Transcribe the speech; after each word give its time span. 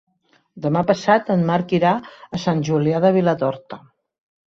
Demà 0.65 0.81
passat 0.91 1.29
en 1.35 1.45
Marc 1.51 1.77
irà 1.81 1.93
a 2.39 2.43
Sant 2.49 2.67
Julià 2.73 3.07
de 3.07 3.15
Vilatorta. 3.23 3.85